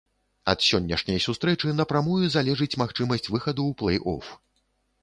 Ад 0.53 0.63
сённяшняй 0.67 1.19
сустрэчы 1.27 1.75
напрамую 1.81 2.25
залежыць 2.37 2.73
магчымасць 2.85 3.31
выхаду 3.37 3.61
ў 3.67 3.71
плэй-оф. 3.85 4.35